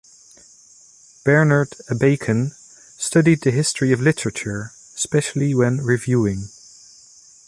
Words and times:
Bernhard 1.23 1.69
Abeken 1.91 2.53
studied 2.99 3.41
the 3.43 3.51
history 3.51 3.91
of 3.91 4.01
literature, 4.01 4.71
specially 4.95 5.53
when 5.53 5.77
reviewing. 5.77 6.49